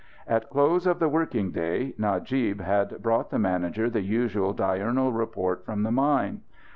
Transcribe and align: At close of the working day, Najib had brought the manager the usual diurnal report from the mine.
At 0.27 0.49
close 0.49 0.87
of 0.87 0.97
the 0.97 1.07
working 1.07 1.51
day, 1.51 1.93
Najib 1.95 2.59
had 2.59 3.03
brought 3.03 3.29
the 3.29 3.37
manager 3.37 3.87
the 3.87 4.01
usual 4.01 4.51
diurnal 4.51 5.11
report 5.11 5.63
from 5.63 5.83
the 5.83 5.91
mine. 5.91 6.41